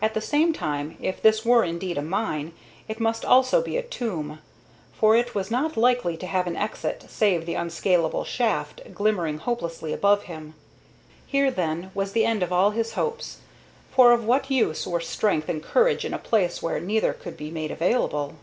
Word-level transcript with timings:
At 0.00 0.14
the 0.14 0.20
same 0.20 0.52
time, 0.52 0.96
if 1.00 1.20
this 1.20 1.44
were 1.44 1.64
indeed 1.64 1.98
a 1.98 2.02
mine, 2.02 2.52
it 2.86 3.00
must 3.00 3.24
also 3.24 3.60
be 3.60 3.76
a 3.76 3.82
tomb, 3.82 4.38
for 4.92 5.16
it 5.16 5.34
was 5.34 5.50
not 5.50 5.76
likely 5.76 6.16
to 6.18 6.28
have 6.28 6.46
any 6.46 6.56
exit 6.56 7.04
save 7.08 7.44
the 7.44 7.54
unscalable 7.56 8.22
shaft 8.22 8.82
glimmering 8.94 9.38
hopelessly 9.38 9.92
above 9.92 10.22
him. 10.30 10.54
Here, 11.26 11.50
then, 11.50 11.90
was 11.92 12.12
the 12.12 12.24
end 12.24 12.40
of 12.44 12.52
all 12.52 12.70
his 12.70 12.92
hopes, 12.92 13.38
for 13.90 14.12
of 14.12 14.22
what 14.24 14.48
use 14.48 14.86
were 14.86 15.00
strength 15.00 15.48
and 15.48 15.60
courage 15.60 16.04
in 16.04 16.14
a 16.14 16.18
place 16.18 16.62
where 16.62 16.78
neither 16.78 17.12
could 17.12 17.36
be 17.36 17.50
made 17.50 17.72
available? 17.72 18.34